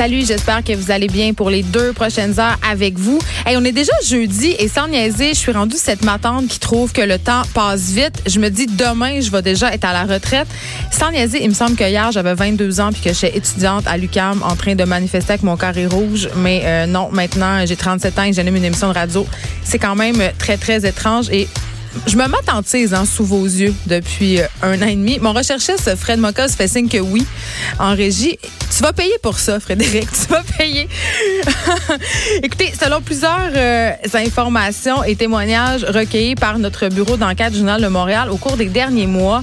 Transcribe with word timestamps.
Salut, 0.00 0.24
j'espère 0.24 0.64
que 0.64 0.72
vous 0.72 0.90
allez 0.90 1.08
bien 1.08 1.34
pour 1.34 1.50
les 1.50 1.62
deux 1.62 1.92
prochaines 1.92 2.40
heures 2.40 2.56
avec 2.66 2.98
vous. 2.98 3.18
Hey, 3.44 3.58
on 3.58 3.64
est 3.66 3.72
déjà 3.72 3.92
jeudi 4.02 4.56
et 4.58 4.66
sans 4.66 4.88
niaiser, 4.88 5.34
je 5.34 5.38
suis 5.38 5.52
rendue 5.52 5.76
cette 5.76 6.02
matante 6.06 6.48
qui 6.48 6.58
trouve 6.58 6.90
que 6.90 7.02
le 7.02 7.18
temps 7.18 7.42
passe 7.52 7.90
vite. 7.90 8.14
Je 8.26 8.40
me 8.40 8.48
dis 8.48 8.64
demain, 8.64 9.20
je 9.20 9.30
vais 9.30 9.42
déjà 9.42 9.74
être 9.74 9.84
à 9.84 9.92
la 9.92 10.04
retraite. 10.04 10.48
Sans 10.90 11.10
niaiser, 11.10 11.42
il 11.42 11.50
me 11.50 11.54
semble 11.54 11.76
que 11.76 11.84
hier, 11.84 12.10
j'avais 12.12 12.32
22 12.32 12.80
ans 12.80 12.92
puis 12.92 13.02
que 13.02 13.12
j'étais 13.12 13.36
étudiante 13.36 13.86
à 13.86 13.98
l'UCAM 13.98 14.42
en 14.42 14.56
train 14.56 14.74
de 14.74 14.84
manifester 14.84 15.34
avec 15.34 15.42
mon 15.42 15.58
carré 15.58 15.84
rouge. 15.84 16.30
Mais 16.36 16.62
euh, 16.64 16.86
non, 16.86 17.10
maintenant, 17.12 17.66
j'ai 17.66 17.76
37 17.76 18.18
ans 18.18 18.24
et 18.24 18.32
j'anime 18.32 18.56
une 18.56 18.64
émission 18.64 18.88
de 18.88 18.94
radio. 18.94 19.26
C'est 19.64 19.78
quand 19.78 19.96
même 19.96 20.16
très, 20.38 20.56
très 20.56 20.88
étrange 20.88 21.28
et 21.30 21.46
je 22.06 22.16
me 22.16 22.26
m'attentise 22.26 22.94
hein, 22.94 23.04
sous 23.04 23.24
vos 23.24 23.44
yeux 23.44 23.74
depuis 23.86 24.40
euh, 24.40 24.46
un 24.62 24.80
an 24.82 24.86
et 24.86 24.96
demi. 24.96 25.18
Mon 25.20 25.32
recherchiste 25.32 25.94
Fred 25.96 26.20
Mocos 26.20 26.48
fait 26.56 26.68
signe 26.68 26.88
que 26.88 26.98
oui 26.98 27.26
en 27.78 27.94
régie. 27.94 28.38
Tu 28.74 28.82
vas 28.82 28.92
payer 28.92 29.14
pour 29.22 29.38
ça, 29.38 29.58
Frédéric. 29.58 30.08
Tu 30.20 30.32
vas 30.32 30.42
payer. 30.56 30.88
Écoutez, 32.42 32.72
selon 32.80 33.00
plusieurs 33.00 33.50
euh, 33.54 33.92
informations 34.14 35.02
et 35.02 35.16
témoignages 35.16 35.84
recueillis 35.84 36.36
par 36.36 36.58
notre 36.58 36.88
bureau 36.88 37.16
d'enquête 37.16 37.54
Journal 37.54 37.82
de 37.82 37.88
Montréal 37.88 38.30
au 38.30 38.36
cours 38.36 38.56
des 38.56 38.66
derniers 38.66 39.06
mois, 39.06 39.42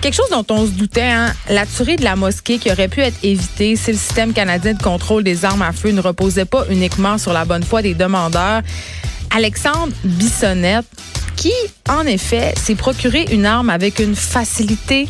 quelque 0.00 0.14
chose 0.14 0.30
dont 0.30 0.44
on 0.50 0.66
se 0.66 0.72
doutait, 0.72 1.02
hein, 1.02 1.32
la 1.48 1.66
tuerie 1.66 1.96
de 1.96 2.04
la 2.04 2.16
mosquée 2.16 2.58
qui 2.58 2.70
aurait 2.70 2.88
pu 2.88 3.00
être 3.00 3.18
évitée 3.22 3.76
si 3.76 3.92
le 3.92 3.98
système 3.98 4.32
canadien 4.32 4.74
de 4.74 4.82
contrôle 4.82 5.22
des 5.22 5.44
armes 5.44 5.62
à 5.62 5.72
feu 5.72 5.90
ne 5.90 6.00
reposait 6.00 6.44
pas 6.44 6.64
uniquement 6.70 7.18
sur 7.18 7.32
la 7.32 7.44
bonne 7.44 7.64
foi 7.64 7.82
des 7.82 7.94
demandeurs. 7.94 8.62
Alexandre 9.30 9.92
Bissonnette 10.04 10.86
qui, 11.36 11.52
en 11.88 12.06
effet, 12.06 12.54
s'est 12.56 12.74
procuré 12.74 13.26
une 13.30 13.46
arme 13.46 13.70
avec 13.70 13.98
une 13.98 14.16
facilité 14.16 15.06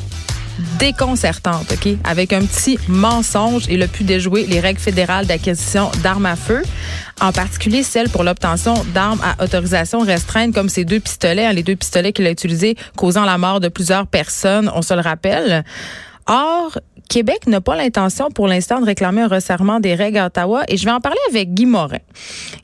déconcertante, 0.79 1.73
OK? 1.73 1.95
Avec 2.05 2.33
un 2.33 2.41
petit 2.41 2.79
mensonge, 2.89 3.65
il 3.69 3.83
a 3.83 3.89
pu 3.89 4.05
déjouer 4.05 4.47
les 4.47 4.61
règles 4.61 4.81
fédérales 4.81 5.27
d'acquisition 5.27 5.91
d'armes 6.03 6.27
à 6.27 6.37
feu, 6.37 6.63
en 7.21 7.33
particulier 7.33 7.83
celles 7.83 8.09
pour 8.09 8.25
l'obtention 8.25 8.75
d'armes 8.95 9.21
à 9.23 9.43
autorisation 9.45 10.01
restreinte, 10.01 10.55
comme 10.55 10.69
ces 10.69 10.85
deux 10.85 11.01
pistolets, 11.01 11.47
hein, 11.47 11.53
les 11.53 11.63
deux 11.63 11.77
pistolets 11.77 12.13
qu'il 12.13 12.27
a 12.27 12.31
utilisés, 12.31 12.77
causant 12.97 13.25
la 13.25 13.39
mort 13.39 13.61
de 13.61 13.69
plusieurs 13.69 14.07
personnes, 14.07 14.71
on 14.75 14.83
se 14.83 14.95
le 14.95 15.01
rappelle. 15.01 15.65
Or, 16.27 16.79
Québec 17.09 17.47
n'a 17.47 17.61
pas 17.61 17.77
l'intention 17.77 18.31
pour 18.31 18.49
l'instant 18.49 18.81
de 18.81 18.87
réclamer 18.87 19.23
un 19.23 19.29
resserrement 19.29 19.79
des 19.79 19.95
règles 19.95 20.19
à 20.19 20.27
Ottawa 20.27 20.65
et 20.69 20.77
je 20.77 20.85
vais 20.85 20.91
en 20.91 21.01
parler 21.01 21.21
avec 21.31 21.55
Guy 21.55 21.67
Morin. 21.67 22.01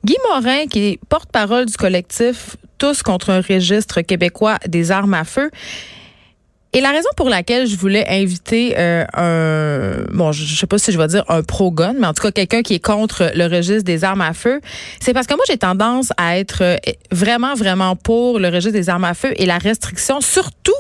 Guy 0.05 0.16
Morin, 0.28 0.66
qui 0.66 0.80
est 0.80 1.00
porte-parole 1.08 1.66
du 1.66 1.74
collectif 1.74 2.56
Contre 3.05 3.30
un 3.30 3.41
registre 3.41 4.00
québécois 4.00 4.58
des 4.66 4.91
armes 4.91 5.14
à 5.14 5.22
feu. 5.22 5.50
Et 6.74 6.80
la 6.80 6.90
raison 6.90 7.08
pour 7.18 7.28
laquelle 7.28 7.66
je 7.66 7.76
voulais 7.76 8.06
inviter 8.08 8.74
euh, 8.78 9.04
un, 9.12 10.10
bon, 10.10 10.32
je, 10.32 10.56
sais 10.56 10.66
pas 10.66 10.78
si 10.78 10.90
je 10.90 10.96
vais 10.96 11.06
dire 11.06 11.22
un 11.28 11.42
pro-gun, 11.42 11.94
mais 11.98 12.06
en 12.06 12.14
tout 12.14 12.22
cas 12.22 12.32
quelqu'un 12.32 12.62
qui 12.62 12.72
est 12.72 12.82
contre 12.82 13.30
le 13.34 13.44
registre 13.44 13.84
des 13.84 14.04
armes 14.04 14.22
à 14.22 14.32
feu, 14.32 14.58
c'est 14.98 15.12
parce 15.12 15.26
que 15.26 15.34
moi 15.34 15.44
j'ai 15.46 15.58
tendance 15.58 16.14
à 16.16 16.38
être 16.38 16.62
euh, 16.62 16.76
vraiment, 17.10 17.54
vraiment 17.54 17.94
pour 17.94 18.38
le 18.38 18.48
registre 18.48 18.72
des 18.72 18.88
armes 18.88 19.04
à 19.04 19.12
feu 19.12 19.34
et 19.36 19.44
la 19.44 19.58
restriction, 19.58 20.22
surtout 20.22 20.72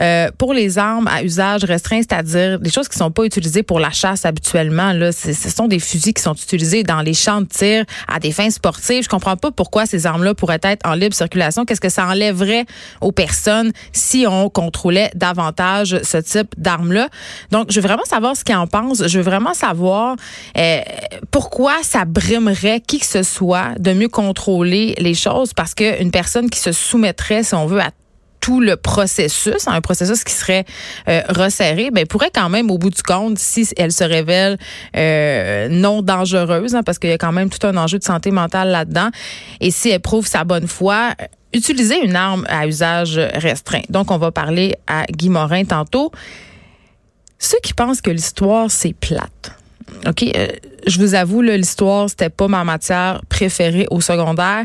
euh, 0.00 0.30
pour 0.38 0.54
les 0.54 0.78
armes 0.78 1.06
à 1.08 1.22
usage 1.22 1.64
restreint, 1.64 1.98
c'est-à-dire 1.98 2.58
des 2.58 2.70
choses 2.70 2.88
qui 2.88 2.98
sont 2.98 3.10
pas 3.10 3.24
utilisées 3.24 3.62
pour 3.62 3.80
la 3.80 3.90
chasse 3.90 4.24
habituellement. 4.24 4.92
Là, 4.92 5.12
ce 5.12 5.32
sont 5.32 5.68
des 5.68 5.78
fusils 5.78 6.14
qui 6.14 6.22
sont 6.22 6.34
utilisés 6.34 6.82
dans 6.82 7.02
les 7.02 7.14
champs 7.14 7.42
de 7.42 7.46
tir 7.46 7.84
à 8.08 8.18
des 8.18 8.32
fins 8.32 8.50
sportives. 8.50 9.04
Je 9.04 9.08
comprends 9.08 9.36
pas 9.36 9.50
pourquoi 9.50 9.86
ces 9.86 10.06
armes-là 10.06 10.34
pourraient 10.34 10.60
être 10.62 10.86
en 10.88 10.94
libre 10.94 11.14
circulation. 11.14 11.64
Qu'est-ce 11.64 11.80
que 11.80 11.88
ça 11.88 12.06
enlèverait 12.06 12.64
aux 13.00 13.12
personnes 13.12 13.72
si 13.92 14.26
on 14.26 14.48
contrôlait 14.48 15.10
davantage 15.20 16.00
ce 16.02 16.16
type 16.16 16.54
d'armes-là. 16.58 17.08
Donc, 17.52 17.70
je 17.70 17.80
veux 17.80 17.86
vraiment 17.86 18.04
savoir 18.04 18.36
ce 18.36 18.42
qu'ils 18.42 18.56
en 18.56 18.66
pensent. 18.66 19.06
Je 19.06 19.18
veux 19.18 19.24
vraiment 19.24 19.54
savoir 19.54 20.16
euh, 20.56 20.80
pourquoi 21.30 21.74
ça 21.82 22.04
brimerait 22.04 22.80
qui 22.80 22.98
que 22.98 23.06
ce 23.06 23.22
soit 23.22 23.78
de 23.78 23.92
mieux 23.92 24.08
contrôler 24.08 24.94
les 24.98 25.14
choses 25.14 25.54
parce 25.54 25.74
qu'une 25.74 26.10
personne 26.10 26.50
qui 26.50 26.58
se 26.58 26.72
soumettrait, 26.72 27.44
si 27.44 27.54
on 27.54 27.66
veut, 27.66 27.80
à 27.80 27.90
tout 28.40 28.60
le 28.60 28.76
processus, 28.76 29.68
un 29.68 29.80
processus 29.80 30.24
qui 30.24 30.32
serait 30.32 30.64
euh, 31.08 31.20
resserré, 31.28 31.90
ben 31.90 32.06
pourrait 32.06 32.30
quand 32.34 32.48
même 32.48 32.70
au 32.70 32.78
bout 32.78 32.90
du 32.90 33.02
compte, 33.02 33.38
si 33.38 33.68
elle 33.76 33.92
se 33.92 34.04
révèle 34.04 34.58
euh, 34.96 35.68
non 35.68 36.02
dangereuse, 36.02 36.74
hein, 36.74 36.82
parce 36.82 36.98
qu'il 36.98 37.10
y 37.10 37.12
a 37.12 37.18
quand 37.18 37.32
même 37.32 37.50
tout 37.50 37.66
un 37.66 37.76
enjeu 37.76 37.98
de 37.98 38.04
santé 38.04 38.30
mentale 38.30 38.70
là-dedans, 38.70 39.10
et 39.60 39.70
si 39.70 39.90
elle 39.90 40.00
prouve 40.00 40.26
sa 40.26 40.44
bonne 40.44 40.66
foi, 40.66 41.14
utiliser 41.52 42.04
une 42.04 42.16
arme 42.16 42.46
à 42.48 42.66
usage 42.66 43.18
restreint. 43.18 43.82
Donc, 43.88 44.10
on 44.10 44.18
va 44.18 44.30
parler 44.30 44.76
à 44.86 45.04
Guy 45.06 45.28
Morin 45.28 45.64
tantôt. 45.64 46.12
Ceux 47.38 47.58
qui 47.62 47.72
pensent 47.72 48.00
que 48.00 48.10
l'histoire, 48.10 48.70
c'est 48.70 48.92
plate. 48.92 49.52
OK, 50.06 50.22
euh, 50.22 50.48
je 50.86 50.98
vous 50.98 51.14
avoue, 51.14 51.42
l'histoire, 51.42 52.08
c'était 52.08 52.30
pas 52.30 52.48
ma 52.48 52.64
matière 52.64 53.20
préférée 53.28 53.86
au 53.90 54.00
secondaire. 54.00 54.64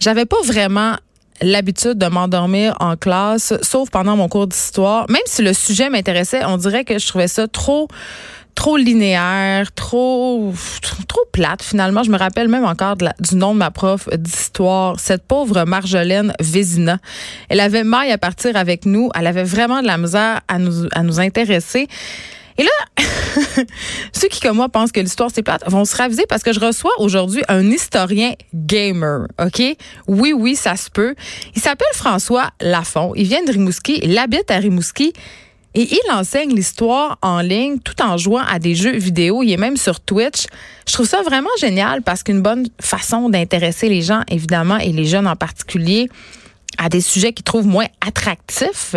J'avais 0.00 0.26
pas 0.26 0.40
vraiment 0.44 0.96
l'habitude 1.40 1.94
de 1.94 2.06
m'endormir 2.06 2.76
en 2.80 2.96
classe, 2.96 3.54
sauf 3.62 3.90
pendant 3.90 4.16
mon 4.16 4.28
cours 4.28 4.46
d'histoire. 4.46 5.06
Même 5.10 5.22
si 5.26 5.42
le 5.42 5.52
sujet 5.52 5.90
m'intéressait, 5.90 6.44
on 6.44 6.56
dirait 6.56 6.84
que 6.84 6.98
je 6.98 7.06
trouvais 7.06 7.28
ça 7.28 7.48
trop 7.48 7.88
trop 8.54 8.76
linéaire, 8.76 9.72
trop 9.72 10.52
trop 11.08 11.24
plate 11.32 11.62
finalement. 11.62 12.02
Je 12.02 12.10
me 12.10 12.18
rappelle 12.18 12.48
même 12.48 12.64
encore 12.64 12.96
du 12.96 13.36
nom 13.36 13.52
de 13.52 13.58
ma 13.58 13.70
prof 13.70 14.08
d'histoire, 14.16 14.98
cette 15.00 15.24
pauvre 15.24 15.64
Marjolaine 15.64 16.32
Vézina. 16.40 16.98
Elle 17.48 17.60
avait 17.60 17.84
maille 17.84 18.12
à 18.12 18.18
partir 18.18 18.56
avec 18.56 18.86
nous, 18.86 19.10
elle 19.14 19.26
avait 19.26 19.44
vraiment 19.44 19.82
de 19.82 19.86
la 19.86 19.98
misère 19.98 20.40
à 20.48 20.58
nous 20.58 20.88
à 20.92 21.02
nous 21.02 21.20
intéresser. 21.20 21.88
Et 22.56 22.62
là, 22.62 23.04
ceux 24.12 24.28
qui, 24.28 24.40
comme 24.40 24.56
moi, 24.56 24.68
pensent 24.68 24.92
que 24.92 25.00
l'histoire 25.00 25.30
c'est 25.34 25.42
plate 25.42 25.68
vont 25.68 25.84
se 25.84 25.96
raviser 25.96 26.24
parce 26.28 26.42
que 26.42 26.52
je 26.52 26.60
reçois 26.60 26.92
aujourd'hui 26.98 27.42
un 27.48 27.68
historien 27.68 28.32
gamer. 28.54 29.26
OK? 29.42 29.62
Oui, 30.06 30.32
oui, 30.32 30.54
ça 30.54 30.76
se 30.76 30.88
peut. 30.88 31.14
Il 31.56 31.62
s'appelle 31.62 31.88
François 31.94 32.50
Lafont. 32.60 33.12
Il 33.16 33.26
vient 33.26 33.42
de 33.44 33.50
Rimouski. 33.50 33.98
Il 34.02 34.16
habite 34.18 34.50
à 34.50 34.58
Rimouski. 34.58 35.12
Et 35.74 35.88
il 35.92 36.12
enseigne 36.12 36.54
l'histoire 36.54 37.18
en 37.20 37.40
ligne 37.40 37.78
tout 37.80 38.00
en 38.00 38.16
jouant 38.16 38.44
à 38.48 38.60
des 38.60 38.76
jeux 38.76 38.96
vidéo. 38.96 39.42
Il 39.42 39.50
est 39.50 39.56
même 39.56 39.76
sur 39.76 40.00
Twitch. 40.00 40.46
Je 40.86 40.92
trouve 40.92 41.06
ça 41.06 41.22
vraiment 41.22 41.50
génial 41.60 42.02
parce 42.02 42.22
qu'une 42.22 42.40
bonne 42.40 42.66
façon 42.80 43.28
d'intéresser 43.28 43.88
les 43.88 44.02
gens, 44.02 44.22
évidemment, 44.28 44.78
et 44.78 44.92
les 44.92 45.04
jeunes 45.04 45.26
en 45.26 45.34
particulier, 45.34 46.08
à 46.78 46.88
des 46.88 47.00
sujets 47.00 47.32
qu'ils 47.32 47.44
trouvent 47.44 47.66
moins 47.66 47.86
attractifs, 48.06 48.94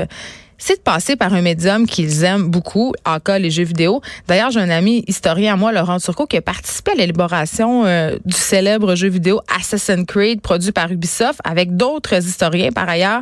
c'est 0.57 0.77
de 0.77 0.81
passer 0.81 1.15
par 1.15 1.33
un 1.33 1.41
médium 1.41 1.85
qu'ils 1.85 2.23
aiment 2.23 2.49
beaucoup, 2.49 2.93
en 3.05 3.17
les 3.37 3.51
jeux 3.51 3.63
vidéo. 3.63 4.01
D'ailleurs, 4.27 4.51
j'ai 4.51 4.59
un 4.59 4.69
ami 4.69 5.03
historien 5.07 5.53
à 5.53 5.55
moi, 5.55 5.71
Laurent 5.71 5.99
Turcot, 5.99 6.25
qui 6.25 6.37
a 6.37 6.41
participé 6.41 6.91
à 6.91 6.95
l'élaboration 6.95 7.85
euh, 7.85 8.17
du 8.25 8.35
célèbre 8.35 8.95
jeu 8.95 9.09
vidéo 9.09 9.41
Assassin's 9.59 10.05
Creed, 10.05 10.41
produit 10.41 10.71
par 10.71 10.91
Ubisoft, 10.91 11.39
avec 11.43 11.75
d'autres 11.75 12.25
historiens 12.25 12.71
par 12.71 12.89
ailleurs. 12.89 13.21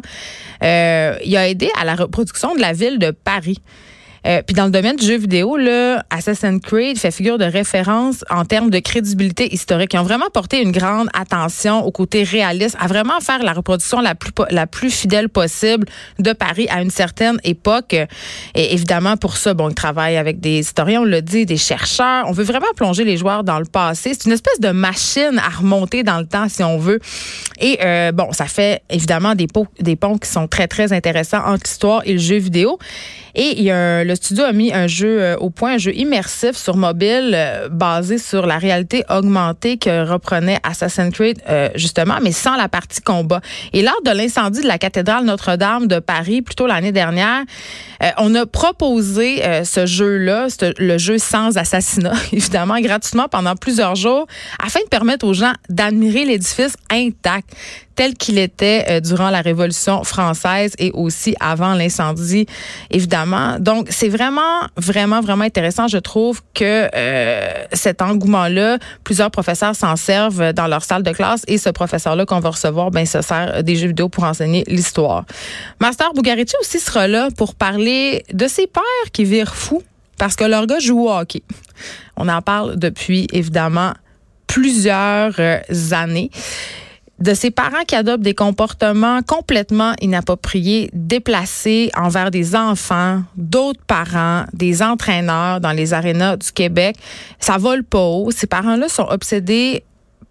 Euh, 0.64 1.18
il 1.26 1.36
a 1.36 1.50
aidé 1.50 1.70
à 1.80 1.86
la 1.86 1.96
reproduction 1.96 2.56
de 2.56 2.62
la 2.62 2.74
ville 2.74 3.00
de 3.00 3.12
Paris. 3.12 3.60
Euh, 4.26 4.42
puis 4.42 4.56
dans 4.56 4.66
le 4.66 4.72
domaine 4.72 4.96
du 4.96 5.06
jeu 5.06 5.18
vidéo, 5.18 5.58
là, 5.58 6.04
Assassin's 6.10 6.62
Creed 6.62 6.98
fait 6.98 7.12
figure 7.12 7.38
de 7.38 7.46
référence 7.46 8.24
en 8.30 8.46
termes 8.46 8.70
de 8.70 8.80
crédibilité 8.80 9.54
historique. 9.54 9.94
Ils 9.94 10.00
ont 10.00 10.04
vraiment 10.04 10.30
porté 10.34 10.62
une 10.62 10.72
grande 10.72 11.10
attention 11.14 11.86
au 11.86 11.92
côté 11.92 12.24
réaliste, 12.24 12.76
à 12.80 12.88
vraiment 12.88 13.20
faire 13.22 13.44
la 13.44 13.54
reproduction 13.54 14.02
la 14.02 14.16
plus 14.16 14.32
la 14.50 14.68
plus 14.68 14.90
fidèle 14.90 15.30
possible 15.30 15.88
de 16.20 16.34
Paris 16.34 16.68
à 16.70 16.82
une 16.82 16.90
certaine 16.90 17.38
époque. 17.44 17.96
Et 18.56 18.74
évidemment, 18.74 19.18
pour 19.18 19.38
ça, 19.38 19.54
bon, 19.54 19.70
ils 19.70 19.76
travaillent 19.76 20.18
avec 20.18 20.40
des 20.40 20.60
historiens, 20.60 21.02
on 21.02 21.06
l'a 21.06 21.22
dit, 21.22 21.46
des 21.46 21.58
chercheurs. 21.58 22.26
On 22.28 22.32
veut 22.32 22.44
vraiment 22.44 22.66
plonger 22.76 23.04
les 23.04 23.18
joueurs 23.18 23.44
dans 23.44 23.60
le 23.60 23.66
passé. 23.66 24.14
C'est 24.14 24.26
une 24.26 24.34
espèce 24.34 24.60
de 24.60 24.70
machine 24.70 25.40
à 25.40 25.50
remonter 25.50 26.04
dans 26.04 26.20
le 26.20 26.26
temps, 26.26 26.50
si 26.50 26.64
on 26.64 26.78
veut. 26.78 27.00
Et 27.60 27.80
euh, 27.84 28.12
bon, 28.12 28.32
ça 28.32 28.46
fait 28.46 28.82
évidemment 28.90 29.36
des, 29.36 29.48
des 29.80 29.96
ponts 29.96 30.18
qui 30.18 30.30
sont 30.30 30.48
très, 30.48 30.68
très 30.68 30.94
intéressants 30.94 31.44
entre 31.46 31.64
l'histoire 31.66 32.02
et 32.06 32.14
le 32.14 32.20
jeu 32.20 32.38
vidéo. 32.38 32.80
Et 33.36 33.58
il 33.58 33.64
y 33.64 33.72
a 33.72 34.04
le 34.04 34.15
studio 34.16 34.44
a 34.44 34.52
mis 34.52 34.74
un 34.74 34.88
jeu 34.88 35.22
euh, 35.22 35.38
au 35.38 35.50
point, 35.50 35.74
un 35.74 35.78
jeu 35.78 35.94
immersif 35.96 36.56
sur 36.56 36.78
mobile 36.78 37.32
euh, 37.34 37.70
basé 37.70 38.18
sur 38.18 38.46
la 38.46 38.58
réalité 38.58 39.04
augmentée 39.10 39.78
que 39.78 40.10
reprenait 40.10 40.60
Assassin's 40.64 41.14
Creed 41.14 41.42
euh, 41.50 41.70
justement, 41.76 42.18
mais 42.22 42.32
sans 42.32 42.56
la 42.56 42.70
partie 42.70 43.02
combat. 43.02 43.42
Et 43.74 43.82
lors 43.82 44.02
de 44.04 44.12
l'incendie 44.12 44.62
de 44.62 44.68
la 44.68 44.78
cathédrale 44.78 45.26
Notre-Dame 45.26 45.88
de 45.88 46.00
Paris, 46.00 46.42
plutôt 46.42 46.68
l'année 46.68 46.92
dernière, 46.92 47.44
on 48.18 48.36
a 48.36 48.46
proposé 48.46 49.42
ce 49.64 49.86
jeu-là, 49.86 50.48
le 50.78 50.98
jeu 50.98 51.18
sans 51.18 51.58
assassinat, 51.58 52.14
évidemment, 52.32 52.80
gratuitement 52.80 53.28
pendant 53.30 53.56
plusieurs 53.56 53.96
jours, 53.96 54.28
afin 54.64 54.82
de 54.82 54.90
permettre 54.90 55.26
aux 55.26 55.34
gens 55.34 55.54
d'admirer 55.70 56.26
l'édifice 56.26 56.76
intact 56.92 57.50
tel 57.96 58.14
qu'il 58.14 58.38
était 58.38 58.86
euh, 58.90 59.00
durant 59.00 59.30
la 59.30 59.42
Révolution 59.42 60.04
française 60.04 60.74
et 60.80 60.92
aussi 60.92 61.36
avant 61.40 61.74
l'incendie, 61.74 62.46
évidemment. 62.92 63.58
Donc, 63.60 63.88
c'est 63.90 64.10
vraiment, 64.10 64.42
vraiment, 64.78 65.22
vraiment 65.22 65.44
intéressant. 65.46 65.88
Je 65.88 65.98
trouve 65.98 66.42
que 66.54 66.90
euh, 66.94 67.66
cet 67.74 68.02
engouement-là, 68.02 68.78
plusieurs 69.04 69.32
professeurs 69.32 69.76
s'en 69.76 69.96
servent 69.96 70.54
dans 70.54 70.68
leur 70.68 70.84
salle 70.84 71.04
de 71.04 71.12
classe 71.12 71.44
et 71.48 71.58
ce 71.58 71.70
professeur-là 71.70 72.26
qu'on 72.26 72.40
va 72.40 72.50
recevoir, 72.50 72.92
ben, 72.92 73.06
se 73.06 73.22
sert 73.22 73.64
des 73.64 73.76
jeux 73.76 73.88
vidéo 73.88 74.10
pour 74.10 74.24
enseigner 74.24 74.64
l'histoire. 74.68 75.26
Master 75.80 76.14
Bugarici 76.14 76.56
aussi 76.62 76.80
sera 76.80 77.08
là 77.08 77.30
pour 77.36 77.56
parler 77.56 78.24
de 78.34 78.48
ses 78.48 78.68
pères 78.68 79.12
qui 79.12 79.24
virent 79.24 79.56
fous 79.56 79.84
parce 80.18 80.36
que 80.36 80.44
leur 80.44 80.66
gars 80.68 80.80
joue 80.80 81.08
au 81.08 81.12
hockey. 81.12 81.42
On 82.18 82.30
en 82.30 82.42
parle 82.42 82.78
depuis, 82.78 83.28
évidemment, 83.34 83.94
plusieurs 84.48 85.34
euh, 85.40 85.60
années 85.92 86.32
de 87.20 87.34
ces 87.34 87.50
parents 87.50 87.84
qui 87.88 87.96
adoptent 87.96 88.24
des 88.24 88.34
comportements 88.34 89.22
complètement 89.22 89.94
inappropriés, 90.02 90.90
déplacés 90.94 91.90
envers 91.96 92.30
des 92.30 92.56
enfants, 92.56 93.24
d'autres 93.38 93.84
parents, 93.88 94.44
des 94.54 94.82
entraîneurs 94.82 95.62
dans 95.62 95.72
les 95.72 95.94
arénas 95.94 96.38
du 96.38 96.52
Québec. 96.52 96.98
Ça 97.40 97.58
vole 97.58 97.84
pas 97.84 98.04
haut. 98.04 98.32
Ces 98.32 98.48
parents-là 98.48 98.90
sont 98.90 99.08
obsédés 99.10 99.84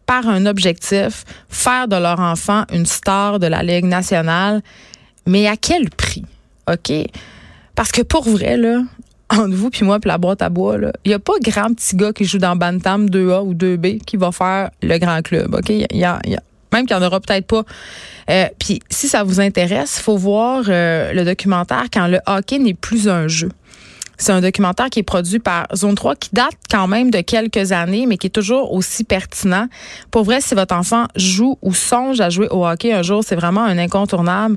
par 0.07 0.29
un 0.29 0.45
objectif, 0.45 1.25
faire 1.49 1.89
de 1.89 1.97
leur 1.97 2.21
enfant 2.21 2.65
une 2.73 2.85
star 2.85 3.39
de 3.39 3.47
la 3.47 3.63
Ligue 3.63 3.87
nationale. 3.87 4.63
Mais 5.27 5.47
à 5.47 5.57
quel 5.57 5.89
prix? 5.89 6.25
OK? 6.71 6.93
Parce 7.75 7.93
que 7.93 8.03
pour 8.03 8.29
vrai, 8.29 8.59
là, 8.59 8.83
entre 9.31 9.55
vous 9.55 9.71
puis 9.71 9.85
moi 9.85 9.99
puis 9.99 10.09
la 10.09 10.19
boîte 10.19 10.43
à 10.43 10.51
bois, 10.51 10.77
il 11.05 11.09
n'y 11.09 11.15
a 11.15 11.19
pas 11.19 11.33
grand 11.43 11.73
petit 11.75 11.97
gars 11.97 12.13
qui 12.13 12.27
joue 12.27 12.39
dans 12.39 12.57
Bantam 12.57 13.07
2A 13.07 13.43
ou 13.43 13.55
2B 13.55 14.01
qui 14.05 14.17
va 14.17 14.33
faire 14.33 14.71
le 14.83 14.99
grand 14.99 15.23
club. 15.23 15.55
OK? 15.55 15.71
Il 15.71 15.87
y 15.93 16.05
a, 16.05 16.21
même 16.75 16.87
qu'il 16.87 16.97
n'y 16.97 17.03
en 17.03 17.07
aura 17.07 17.21
peut-être 17.21 17.47
pas. 17.47 17.63
Euh, 18.31 18.47
puis 18.59 18.81
si 18.91 19.09
ça 19.09 19.23
vous 19.23 19.41
intéresse, 19.41 19.99
faut 19.99 20.17
voir 20.17 20.65
euh, 20.69 21.13
le 21.13 21.25
documentaire 21.25 21.87
quand 21.93 22.07
le 22.07 22.21
hockey 22.27 22.59
n'est 22.59 22.75
plus 22.75 23.09
un 23.09 23.29
jeu. 23.29 23.51
C'est 24.17 24.33
un 24.33 24.41
documentaire 24.41 24.91
qui 24.91 25.01
est 25.01 25.05
produit 25.05 25.41
par 25.41 25.67
Zone 25.75 25.97
3 25.97 26.15
qui 26.17 26.31
date 26.33 26.55
quand 26.71 26.87
même 26.87 27.11
de 27.11 27.21
quelques 27.21 27.73
années, 27.73 28.07
mais 28.07 28.17
qui 28.17 28.29
est 28.29 28.31
toujours 28.31 28.73
aussi 28.73 29.03
pertinent. 29.03 29.67
Pour 30.11 30.23
vrai, 30.23 30.41
si 30.41 30.55
votre 30.55 30.75
enfant 30.75 31.07
joue 31.17 31.59
ou 31.63 31.75
songe 31.75 32.21
à 32.21 32.31
jouer 32.31 32.49
au 32.51 32.65
hockey 32.67 32.93
un 32.93 33.03
jour, 33.03 33.25
c'est 33.27 33.35
vraiment 33.35 33.65
un 33.65 33.77
incontournable. 33.77 34.57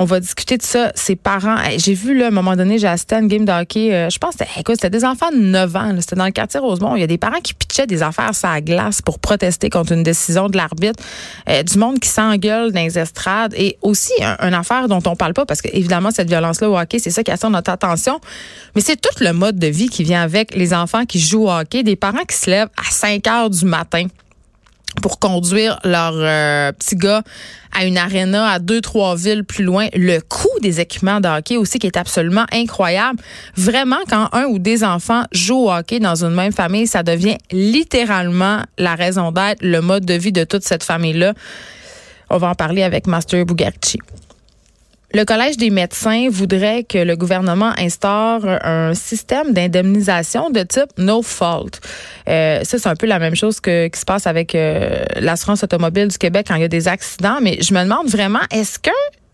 On 0.00 0.04
va 0.04 0.20
discuter 0.20 0.56
de 0.56 0.62
ça. 0.62 0.92
Ses 0.94 1.16
parents, 1.16 1.56
j'ai 1.76 1.92
vu 1.92 2.16
là, 2.16 2.26
à 2.26 2.28
un 2.28 2.30
moment 2.30 2.54
donné, 2.54 2.78
j'ai 2.78 2.86
assisté 2.86 3.16
une 3.16 3.26
game 3.26 3.44
de 3.44 3.50
hockey. 3.50 3.92
Euh, 3.92 4.08
je 4.08 4.18
pense 4.18 4.36
que 4.36 4.72
c'était 4.72 4.90
des 4.90 5.04
enfants 5.04 5.32
de 5.32 5.38
9 5.38 5.74
ans. 5.74 5.92
C'était 5.98 6.14
dans 6.14 6.24
le 6.24 6.30
quartier 6.30 6.60
Rosemont. 6.60 6.94
Il 6.94 7.00
y 7.00 7.02
a 7.02 7.08
des 7.08 7.18
parents 7.18 7.40
qui 7.42 7.52
pitchaient 7.52 7.88
des 7.88 8.00
affaires 8.04 8.32
sur 8.32 8.48
la 8.48 8.60
glace 8.60 9.02
pour 9.02 9.18
protester 9.18 9.70
contre 9.70 9.90
une 9.90 10.04
décision 10.04 10.48
de 10.48 10.56
l'arbitre. 10.56 11.02
Euh, 11.48 11.64
du 11.64 11.78
monde 11.78 11.98
qui 11.98 12.08
s'engueule 12.08 12.70
dans 12.70 12.80
les 12.80 12.96
estrades. 12.96 13.54
Et 13.56 13.76
aussi, 13.82 14.12
une 14.22 14.54
affaire 14.54 14.86
dont 14.86 15.02
on 15.04 15.16
parle 15.16 15.34
pas, 15.34 15.46
parce 15.46 15.60
que 15.60 15.68
évidemment, 15.72 16.12
cette 16.12 16.28
violence-là 16.28 16.70
au 16.70 16.78
hockey, 16.78 17.00
c'est 17.00 17.10
ça 17.10 17.24
qui 17.24 17.32
attire 17.32 17.50
notre 17.50 17.72
attention. 17.72 18.20
Mais 18.76 18.82
c'est 18.82 19.00
tout 19.00 19.24
le 19.24 19.32
mode 19.32 19.58
de 19.58 19.66
vie 19.66 19.88
qui 19.88 20.04
vient 20.04 20.22
avec 20.22 20.54
les 20.54 20.74
enfants 20.74 21.06
qui 21.06 21.18
jouent 21.18 21.46
au 21.46 21.50
hockey. 21.50 21.82
Des 21.82 21.96
parents 21.96 22.24
qui 22.24 22.36
se 22.36 22.48
lèvent 22.48 22.70
à 22.76 22.88
5 22.88 23.26
heures 23.26 23.50
du 23.50 23.64
matin 23.64 24.06
pour 25.02 25.18
conduire 25.18 25.78
leur 25.84 26.12
euh, 26.14 26.72
petit 26.72 26.96
gars 26.96 27.22
à 27.78 27.84
une 27.84 27.98
aréna 27.98 28.50
à 28.50 28.58
deux, 28.58 28.80
trois 28.80 29.14
villes 29.16 29.44
plus 29.44 29.64
loin. 29.64 29.88
Le 29.94 30.20
coût 30.20 30.48
des 30.62 30.80
équipements 30.80 31.20
de 31.20 31.28
hockey 31.28 31.56
aussi 31.56 31.78
qui 31.78 31.86
est 31.86 31.96
absolument 31.96 32.46
incroyable. 32.52 33.20
Vraiment, 33.56 33.98
quand 34.08 34.28
un 34.32 34.44
ou 34.44 34.58
des 34.58 34.84
enfants 34.84 35.24
jouent 35.32 35.66
au 35.66 35.72
hockey 35.72 36.00
dans 36.00 36.24
une 36.24 36.34
même 36.34 36.52
famille, 36.52 36.86
ça 36.86 37.02
devient 37.02 37.36
littéralement 37.52 38.62
la 38.78 38.94
raison 38.94 39.30
d'être, 39.30 39.62
le 39.62 39.80
mode 39.80 40.04
de 40.04 40.14
vie 40.14 40.32
de 40.32 40.44
toute 40.44 40.64
cette 40.64 40.82
famille-là. 40.82 41.34
On 42.30 42.38
va 42.38 42.48
en 42.48 42.54
parler 42.54 42.82
avec 42.82 43.06
Master 43.06 43.44
Bugacci. 43.44 43.98
Le 45.14 45.24
Collège 45.24 45.56
des 45.56 45.70
médecins 45.70 46.28
voudrait 46.30 46.84
que 46.84 46.98
le 46.98 47.16
gouvernement 47.16 47.72
instaure 47.78 48.44
un 48.44 48.92
système 48.92 49.54
d'indemnisation 49.54 50.50
de 50.50 50.62
type 50.62 50.90
no 50.98 51.22
fault. 51.22 51.80
Euh, 52.28 52.62
ça, 52.62 52.78
c'est 52.78 52.88
un 52.88 52.94
peu 52.94 53.06
la 53.06 53.18
même 53.18 53.34
chose 53.34 53.58
que 53.58 53.88
qui 53.88 53.98
se 53.98 54.04
passe 54.04 54.26
avec 54.26 54.54
euh, 54.54 55.02
l'assurance 55.16 55.64
automobile 55.64 56.08
du 56.08 56.18
Québec 56.18 56.46
quand 56.48 56.56
il 56.56 56.60
y 56.60 56.64
a 56.64 56.68
des 56.68 56.88
accidents. 56.88 57.38
Mais 57.40 57.58
je 57.62 57.72
me 57.72 57.82
demande 57.84 58.08
vraiment, 58.08 58.42
est-ce 58.50 58.78
qu'un 58.78 58.90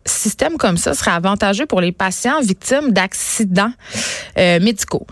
système 0.07 0.59
comme 0.59 0.77
ça 0.77 0.95
serait 0.95 1.11
avantageux 1.11 1.67
pour 1.67 1.81
les 1.81 1.91
patients 1.91 2.41
victimes 2.41 2.93
d'accidents 2.93 3.73
euh, 4.39 4.61
médicaux? 4.61 5.07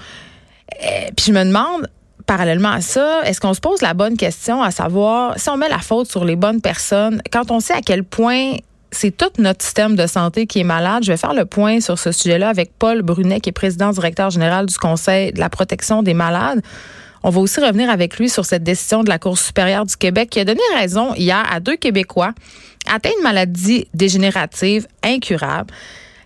puis 1.16 1.26
je 1.26 1.32
me 1.32 1.44
demande, 1.44 1.86
parallèlement 2.26 2.70
à 2.70 2.80
ça, 2.80 3.20
est-ce 3.24 3.40
qu'on 3.40 3.54
se 3.54 3.60
pose 3.60 3.82
la 3.82 3.94
bonne 3.94 4.16
question 4.16 4.62
à 4.62 4.70
savoir 4.70 5.38
si 5.38 5.48
on 5.50 5.56
met 5.56 5.68
la 5.68 5.78
faute 5.78 6.10
sur 6.10 6.24
les 6.24 6.34
bonnes 6.34 6.60
personnes, 6.60 7.20
quand 7.30 7.50
on 7.50 7.60
sait 7.60 7.74
à 7.74 7.82
quel 7.82 8.04
point 8.04 8.54
c'est 8.92 9.16
tout 9.16 9.30
notre 9.38 9.64
système 9.64 9.96
de 9.96 10.06
santé 10.06 10.46
qui 10.46 10.60
est 10.60 10.64
malade. 10.64 11.02
Je 11.02 11.10
vais 11.10 11.16
faire 11.16 11.34
le 11.34 11.46
point 11.46 11.80
sur 11.80 11.98
ce 11.98 12.12
sujet-là 12.12 12.48
avec 12.48 12.72
Paul 12.78 13.02
Brunet, 13.02 13.40
qui 13.40 13.48
est 13.48 13.52
président 13.52 13.90
directeur 13.90 14.30
général 14.30 14.66
du 14.66 14.76
Conseil 14.76 15.32
de 15.32 15.40
la 15.40 15.48
protection 15.48 16.02
des 16.02 16.14
malades. 16.14 16.62
On 17.24 17.30
va 17.30 17.40
aussi 17.40 17.60
revenir 17.60 17.88
avec 17.88 18.18
lui 18.18 18.28
sur 18.28 18.44
cette 18.44 18.62
décision 18.62 19.02
de 19.02 19.08
la 19.08 19.18
Cour 19.18 19.38
supérieure 19.38 19.86
du 19.86 19.96
Québec 19.96 20.28
qui 20.30 20.40
a 20.40 20.44
donné 20.44 20.60
raison 20.76 21.14
hier 21.14 21.42
à 21.50 21.60
deux 21.60 21.76
Québécois 21.76 22.32
atteints 22.92 23.10
de 23.18 23.22
maladie 23.22 23.88
dégénérative 23.94 24.86
incurable 25.02 25.72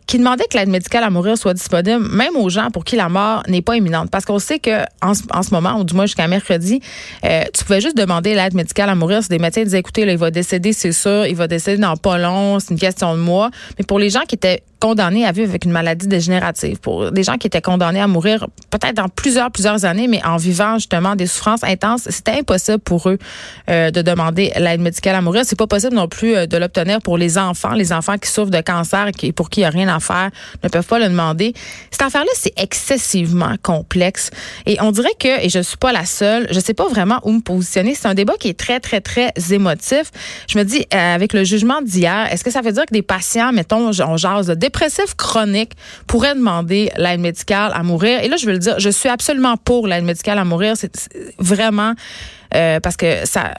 qui 0.06 0.18
demandait 0.18 0.44
que 0.50 0.56
l'aide 0.56 0.68
médicale 0.68 1.04
à 1.04 1.10
mourir 1.10 1.36
soit 1.36 1.54
disponible 1.54 2.06
même 2.08 2.36
aux 2.36 2.48
gens 2.48 2.70
pour 2.70 2.84
qui 2.84 2.96
la 2.96 3.08
mort 3.08 3.42
n'est 3.48 3.62
pas 3.62 3.76
imminente. 3.76 4.10
Parce 4.10 4.24
qu'on 4.24 4.38
sait 4.38 4.58
que 4.58 4.82
en, 5.02 5.14
ce 5.14 5.50
moment, 5.52 5.78
ou 5.80 5.84
du 5.84 5.94
moins 5.94 6.06
jusqu'à 6.06 6.28
mercredi, 6.28 6.80
euh, 7.24 7.44
tu 7.52 7.64
pouvais 7.64 7.80
juste 7.80 7.96
demander 7.96 8.34
l'aide 8.34 8.54
médicale 8.54 8.88
à 8.88 8.94
mourir. 8.94 9.22
Si 9.22 9.28
des 9.28 9.38
médecins 9.38 9.64
disaient, 9.64 9.80
écoutez, 9.80 10.04
là, 10.04 10.12
il 10.12 10.18
va 10.18 10.30
décéder, 10.30 10.72
c'est 10.72 10.92
sûr, 10.92 11.26
il 11.26 11.36
va 11.36 11.48
décéder 11.48 11.78
dans 11.78 11.96
pas 11.96 12.18
long, 12.18 12.60
c'est 12.60 12.70
une 12.70 12.78
question 12.78 13.14
de 13.14 13.20
mois. 13.20 13.50
Mais 13.78 13.84
pour 13.84 13.98
les 13.98 14.10
gens 14.10 14.22
qui 14.28 14.36
étaient 14.36 14.62
condamnés 14.78 15.24
à 15.24 15.32
vivre 15.32 15.48
avec 15.50 15.64
une 15.64 15.72
maladie 15.72 16.06
dégénérative, 16.06 16.78
pour 16.78 17.10
des 17.10 17.22
gens 17.22 17.36
qui 17.36 17.46
étaient 17.46 17.62
condamnés 17.62 18.00
à 18.00 18.06
mourir 18.06 18.46
peut-être 18.70 18.94
dans 18.94 19.08
plusieurs, 19.08 19.50
plusieurs 19.50 19.84
années, 19.84 20.08
mais 20.08 20.24
en 20.24 20.36
vivant 20.36 20.74
justement 20.74 21.16
des 21.16 21.26
souffrances 21.26 21.64
intenses, 21.64 22.02
c'était 22.08 22.38
impossible 22.38 22.78
pour 22.78 23.08
eux 23.08 23.18
euh, 23.70 23.90
de 23.90 24.02
demander 24.02 24.52
l'aide 24.56 24.80
médicale 24.80 25.14
à 25.14 25.20
mourir. 25.20 25.42
C'est 25.44 25.58
pas 25.58 25.66
possible 25.66 25.94
non 25.94 26.08
plus 26.08 26.36
euh, 26.36 26.46
de 26.46 26.56
l'obtenir 26.56 27.00
pour 27.00 27.18
les 27.18 27.38
enfants, 27.38 27.72
les 27.72 27.92
enfants 27.92 28.18
qui 28.18 28.30
souffrent 28.30 28.50
de 28.50 28.60
cancer 28.60 29.08
et 29.22 29.32
pour 29.32 29.50
qui 29.50 29.60
il 29.60 29.62
n'y 29.62 29.66
a 29.66 29.70
rien 29.70 29.88
à 29.88 30.00
faire 30.00 30.30
ne 30.62 30.68
peuvent 30.68 30.86
pas 30.86 30.98
le 30.98 31.08
demander. 31.08 31.54
Cette 31.90 32.02
affaire-là, 32.02 32.30
c'est 32.34 32.52
excessivement 32.60 33.54
complexe 33.62 34.30
et 34.66 34.76
on 34.80 34.92
dirait 34.92 35.14
que, 35.18 35.44
et 35.44 35.48
je 35.48 35.60
suis 35.60 35.78
pas 35.78 35.92
la 35.92 36.04
seule, 36.04 36.46
je 36.50 36.60
sais 36.60 36.74
pas 36.74 36.88
vraiment 36.88 37.20
où 37.24 37.32
me 37.32 37.40
positionner. 37.40 37.94
C'est 37.94 38.08
un 38.08 38.14
débat 38.14 38.34
qui 38.38 38.48
est 38.48 38.58
très, 38.58 38.80
très, 38.80 39.00
très 39.00 39.32
émotif. 39.50 40.10
Je 40.48 40.58
me 40.58 40.64
dis, 40.64 40.86
euh, 40.94 41.14
avec 41.14 41.32
le 41.32 41.44
jugement 41.44 41.80
d'hier, 41.80 42.28
est-ce 42.30 42.44
que 42.44 42.50
ça 42.50 42.60
veut 42.60 42.72
dire 42.72 42.84
que 42.84 42.92
des 42.92 43.02
patients, 43.02 43.52
mettons, 43.52 43.88
on 43.88 44.16
jase 44.16 44.46
de 44.46 44.54
dépressif 44.66 45.14
chronique 45.14 45.72
pourrait 46.06 46.34
demander 46.34 46.90
l'aide 46.96 47.20
médicale 47.20 47.70
à 47.74 47.82
mourir. 47.82 48.20
Et 48.22 48.28
là, 48.28 48.36
je 48.36 48.46
veux 48.46 48.52
le 48.52 48.58
dire, 48.58 48.78
je 48.78 48.90
suis 48.90 49.08
absolument 49.08 49.56
pour 49.56 49.86
l'aide 49.86 50.04
médicale 50.04 50.38
à 50.38 50.44
mourir. 50.44 50.76
C'est 50.76 50.92
vraiment 51.38 51.94
euh, 52.54 52.80
parce 52.80 52.96
que 52.96 53.26
ça, 53.26 53.54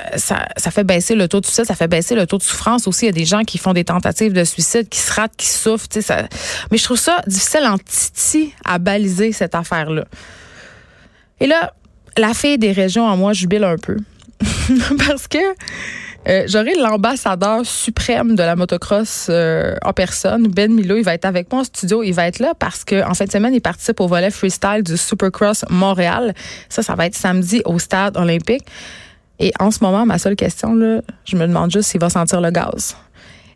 fait 0.72 0.84
baisser 0.84 1.16
le 1.16 1.28
taux 1.28 1.40
de 1.40 1.46
suicide, 1.46 1.66
ça 1.66 1.76
fait 1.76 1.88
baisser 1.88 2.16
le 2.16 2.26
taux 2.26 2.38
de 2.38 2.44
souffrance 2.44 2.88
aussi. 2.88 3.06
Il 3.06 3.08
y 3.08 3.10
a 3.10 3.14
des 3.14 3.26
gens 3.26 3.44
qui 3.44 3.58
font 3.58 3.74
des 3.74 3.86
tentatives 3.86 4.34
de 4.34 4.44
suicide, 4.44 4.90
qui 4.90 5.00
se 5.00 5.14
ratent, 5.14 5.36
qui 5.38 5.48
souffrent. 5.48 5.88
Ça... 6.02 6.24
Mais 6.72 6.78
je 6.78 6.84
trouve 6.84 6.98
ça 6.98 7.22
difficile 7.26 7.66
en 7.66 7.78
titi 7.78 8.54
à 8.66 8.80
baliser 8.80 9.32
cette 9.32 9.56
affaire-là. 9.56 10.06
Et 11.40 11.48
là, 11.48 11.74
la 12.18 12.34
fille 12.34 12.58
des 12.58 12.72
régions 12.72 13.06
en 13.06 13.16
moi 13.16 13.34
jubile 13.34 13.64
un 13.64 13.78
peu. 13.78 13.98
parce 15.08 15.28
que 15.28 15.38
euh, 16.28 16.44
j'aurai 16.48 16.76
l'ambassadeur 16.76 17.66
suprême 17.66 18.36
de 18.36 18.44
la 18.44 18.56
motocross 18.56 19.28
euh, 19.30 19.76
en 19.84 19.94
personne, 19.94 20.48
Ben 20.48 20.74
Milo. 20.74 20.98
Il 20.98 21.04
va 21.04 21.14
être 21.14 21.26
avec 21.26 21.52
moi 21.52 21.62
en 21.62 21.64
studio. 21.64 22.04
Il 22.04 22.14
va 22.14 22.28
être 22.28 22.40
là 22.40 22.54
parce 22.58 22.84
qu'en 22.84 23.12
en 23.12 23.14
fin 23.14 23.26
de 23.26 23.32
semaine, 23.32 23.54
il 23.54 23.62
participe 23.62 24.00
au 24.02 24.08
volet 24.08 24.30
freestyle 24.30 24.84
du 24.84 24.98
Supercross 24.98 25.64
Montréal. 25.70 26.34
Ça, 26.68 26.84
ça 26.84 26.96
va 26.96 27.06
être 27.06 27.16
samedi 27.16 27.62
au 27.66 27.80
stade 27.80 28.18
olympique. 28.18 28.66
Et 29.40 29.54
en 29.60 29.72
ce 29.72 29.80
moment, 29.82 30.06
ma 30.06 30.18
seule 30.18 30.36
question, 30.36 30.74
là, 30.74 31.02
je 31.26 31.38
me 31.38 31.48
demande 31.48 31.72
juste 31.72 31.90
s'il 31.90 32.02
va 32.02 32.10
sentir 32.10 32.42
le 32.42 32.52
gaz. 32.52 32.98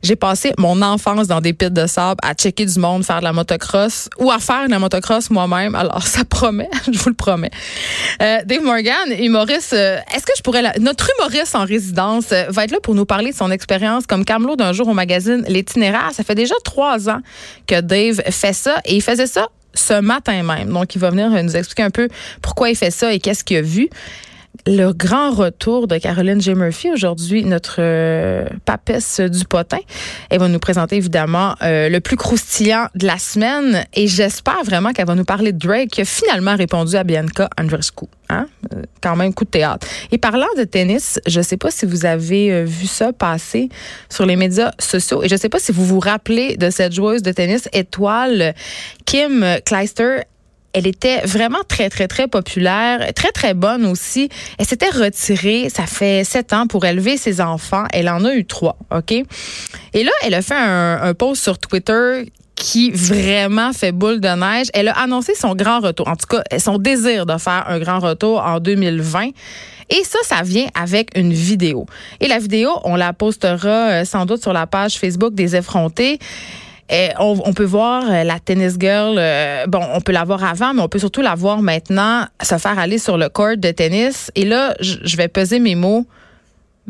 J'ai 0.03 0.15
passé 0.15 0.53
mon 0.57 0.81
enfance 0.81 1.27
dans 1.27 1.41
des 1.41 1.53
pits 1.53 1.69
de 1.69 1.85
sable 1.85 2.19
à 2.23 2.33
checker 2.33 2.65
du 2.65 2.79
monde, 2.79 3.05
faire 3.05 3.19
de 3.19 3.23
la 3.23 3.33
motocross 3.33 4.09
ou 4.17 4.31
à 4.31 4.39
faire 4.39 4.65
de 4.65 4.71
la 4.71 4.79
motocross 4.79 5.29
moi-même. 5.29 5.75
Alors, 5.75 6.03
ça 6.07 6.23
promet, 6.25 6.69
je 6.91 6.97
vous 6.97 7.09
le 7.09 7.15
promets. 7.15 7.51
Euh, 8.21 8.39
Dave 8.45 8.63
Morgan, 8.63 9.11
humoriste, 9.19 9.73
euh, 9.73 9.97
est-ce 10.15 10.25
que 10.25 10.33
je 10.35 10.41
pourrais... 10.41 10.63
Notre 10.79 11.09
humoriste 11.17 11.55
en 11.55 11.65
résidence 11.65 12.31
euh, 12.31 12.45
va 12.49 12.63
être 12.63 12.71
là 12.71 12.79
pour 12.81 12.95
nous 12.95 13.05
parler 13.05 13.31
de 13.31 13.35
son 13.35 13.51
expérience 13.51 14.07
comme 14.07 14.25
camelot 14.25 14.55
d'un 14.55 14.73
jour 14.73 14.87
au 14.87 14.93
magazine 14.93 15.43
L'Itinéraire. 15.47 16.09
Ça 16.13 16.23
fait 16.23 16.35
déjà 16.35 16.55
trois 16.63 17.09
ans 17.09 17.19
que 17.67 17.81
Dave 17.81 18.21
fait 18.31 18.53
ça 18.53 18.81
et 18.85 18.95
il 18.95 19.01
faisait 19.01 19.27
ça 19.27 19.49
ce 19.73 19.99
matin 19.99 20.43
même. 20.43 20.69
Donc, 20.69 20.95
il 20.95 20.99
va 20.99 21.11
venir 21.11 21.29
nous 21.29 21.55
expliquer 21.55 21.83
un 21.83 21.91
peu 21.91 22.09
pourquoi 22.41 22.69
il 22.69 22.75
fait 22.75 22.91
ça 22.91 23.13
et 23.13 23.19
qu'est-ce 23.19 23.43
qu'il 23.43 23.57
a 23.57 23.61
vu 23.61 23.89
le 24.67 24.91
grand 24.91 25.31
retour 25.31 25.87
de 25.87 25.97
Caroline 25.97 26.41
J. 26.41 26.53
Murphy 26.53 26.91
aujourd'hui, 26.91 27.43
notre 27.45 27.77
euh, 27.79 28.45
papesse 28.65 29.19
du 29.19 29.45
potin. 29.45 29.79
Elle 30.29 30.39
va 30.39 30.47
nous 30.47 30.59
présenter 30.59 30.97
évidemment 30.97 31.55
euh, 31.61 31.89
le 31.89 31.99
plus 31.99 32.15
croustillant 32.15 32.87
de 32.95 33.07
la 33.07 33.17
semaine 33.17 33.85
et 33.93 34.07
j'espère 34.07 34.63
vraiment 34.63 34.91
qu'elle 34.91 35.07
va 35.07 35.15
nous 35.15 35.25
parler 35.25 35.51
de 35.51 35.57
Drake 35.57 35.89
qui 35.89 36.01
a 36.01 36.05
finalement 36.05 36.55
répondu 36.55 36.95
à 36.95 37.03
Bianca 37.03 37.49
Andreescu. 37.59 38.05
Hein? 38.29 38.47
Euh, 38.73 38.83
quand 39.01 39.15
même, 39.15 39.33
coup 39.33 39.45
de 39.45 39.49
théâtre. 39.49 39.87
Et 40.11 40.17
parlant 40.17 40.47
de 40.57 40.63
tennis, 40.63 41.19
je 41.25 41.39
ne 41.39 41.43
sais 41.43 41.57
pas 41.57 41.71
si 41.71 41.85
vous 41.85 42.05
avez 42.05 42.63
vu 42.63 42.85
ça 42.85 43.13
passer 43.13 43.69
sur 44.09 44.25
les 44.25 44.35
médias 44.35 44.71
sociaux 44.79 45.23
et 45.23 45.27
je 45.27 45.33
ne 45.33 45.39
sais 45.39 45.49
pas 45.49 45.59
si 45.59 45.71
vous 45.71 45.85
vous 45.85 45.99
rappelez 45.99 46.55
de 46.57 46.69
cette 46.69 46.93
joueuse 46.93 47.23
de 47.23 47.31
tennis 47.31 47.67
étoile 47.73 48.53
Kim 49.05 49.45
Kleister 49.65 50.21
elle 50.73 50.87
était 50.87 51.21
vraiment 51.21 51.61
très, 51.67 51.89
très, 51.89 52.07
très 52.07 52.27
populaire, 52.27 53.13
très, 53.13 53.31
très 53.31 53.53
bonne 53.53 53.85
aussi. 53.85 54.29
Elle 54.57 54.65
s'était 54.65 54.89
retirée, 54.89 55.69
ça 55.69 55.85
fait 55.85 56.23
sept 56.23 56.53
ans, 56.53 56.67
pour 56.67 56.85
élever 56.85 57.17
ses 57.17 57.41
enfants. 57.41 57.85
Elle 57.93 58.09
en 58.09 58.23
a 58.25 58.33
eu 58.33 58.45
trois, 58.45 58.77
OK? 58.95 59.11
Et 59.11 60.03
là, 60.03 60.11
elle 60.23 60.33
a 60.33 60.41
fait 60.41 60.55
un, 60.55 61.13
post 61.13 61.43
sur 61.43 61.57
Twitter 61.57 62.25
qui 62.55 62.91
vraiment 62.91 63.73
fait 63.73 63.91
boule 63.91 64.21
de 64.21 64.29
neige. 64.29 64.67
Elle 64.73 64.87
a 64.87 64.93
annoncé 64.93 65.35
son 65.35 65.55
grand 65.55 65.79
retour, 65.79 66.07
en 66.07 66.15
tout 66.15 66.27
cas 66.27 66.43
son 66.59 66.77
désir 66.77 67.25
de 67.25 67.37
faire 67.37 67.65
un 67.67 67.79
grand 67.79 67.99
retour 67.99 68.41
en 68.41 68.59
2020. 68.59 69.29
Et 69.89 70.03
ça, 70.05 70.19
ça 70.23 70.41
vient 70.41 70.67
avec 70.73 71.09
une 71.17 71.33
vidéo. 71.33 71.85
Et 72.21 72.27
la 72.27 72.39
vidéo, 72.39 72.69
on 72.85 72.95
la 72.95 73.11
postera 73.11 73.67
euh, 73.67 74.05
sans 74.05 74.25
doute 74.25 74.41
sur 74.41 74.53
la 74.53 74.65
page 74.65 74.97
Facebook 74.97 75.33
des 75.33 75.55
effrontés. 75.57 76.17
Et 76.93 77.11
on, 77.19 77.53
peut 77.53 77.63
voir 77.63 78.03
euh, 78.03 78.23
la 78.25 78.37
tennis 78.39 78.75
girl, 78.77 79.15
euh, 79.17 79.65
bon, 79.65 79.79
on 79.93 80.01
peut 80.01 80.11
la 80.11 80.25
voir 80.25 80.43
avant, 80.43 80.73
mais 80.73 80.81
on 80.81 80.89
peut 80.89 80.99
surtout 80.99 81.21
la 81.21 81.35
voir 81.35 81.61
maintenant 81.61 82.25
se 82.43 82.57
faire 82.57 82.77
aller 82.77 82.97
sur 82.97 83.17
le 83.17 83.29
court 83.29 83.55
de 83.55 83.71
tennis. 83.71 84.29
Et 84.35 84.43
là, 84.43 84.75
je 84.81 85.15
vais 85.15 85.29
peser 85.29 85.59
mes 85.59 85.75
mots. 85.75 86.05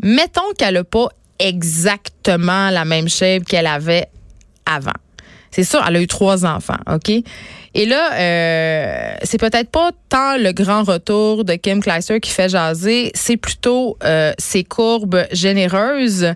Mettons 0.02 0.52
qu'elle 0.58 0.74
n'a 0.74 0.82
pas 0.82 1.06
exactement 1.38 2.70
la 2.70 2.84
même 2.84 3.08
shape 3.08 3.44
qu'elle 3.44 3.68
avait 3.68 4.06
avant. 4.66 4.90
C'est 5.52 5.62
sûr, 5.62 5.80
elle 5.86 5.96
a 5.96 6.00
eu 6.00 6.08
trois 6.08 6.44
enfants, 6.46 6.78
OK? 6.92 7.10
Et 7.74 7.86
là, 7.86 8.12
euh, 8.14 9.14
c'est 9.22 9.38
peut-être 9.38 9.70
pas 9.70 9.92
tant 10.08 10.36
le 10.36 10.50
grand 10.50 10.82
retour 10.82 11.44
de 11.44 11.54
Kim 11.54 11.80
Kleister 11.80 12.18
qui 12.18 12.30
fait 12.30 12.48
jaser, 12.48 13.12
c'est 13.14 13.36
plutôt 13.36 13.96
ses 14.38 14.64
courbes 14.64 15.26
généreuses 15.30 16.34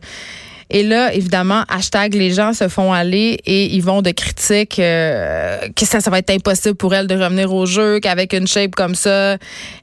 et 0.68 0.82
là, 0.82 1.14
évidemment, 1.14 1.62
hashtag 1.68 2.14
les 2.14 2.32
gens 2.32 2.52
se 2.52 2.68
font 2.68 2.92
aller 2.92 3.38
et 3.46 3.74
ils 3.74 3.82
vont 3.82 4.02
de 4.02 4.10
critiques 4.10 4.78
euh, 4.78 5.58
que 5.76 5.86
ça, 5.86 6.00
ça 6.00 6.10
va 6.10 6.18
être 6.18 6.30
impossible 6.30 6.74
pour 6.74 6.92
elle 6.94 7.06
de 7.06 7.14
revenir 7.14 7.52
au 7.52 7.66
jeu, 7.66 8.00
qu'avec 8.00 8.32
une 8.32 8.48
shape 8.48 8.74
comme 8.74 8.96
ça, 8.96 9.36